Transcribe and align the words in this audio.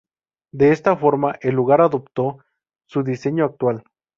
De 0.51 0.71
esta 0.71 0.95
forma 0.97 1.35
el 1.41 1.53
lugar 1.53 1.79
adoptó 1.79 2.39
su 2.87 3.03
diseño 3.03 3.45
actual. 3.45 3.83